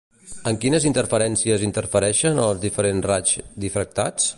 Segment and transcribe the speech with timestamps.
[0.51, 4.29] Amb quines interferències interfereixen els diferents raigs difractats?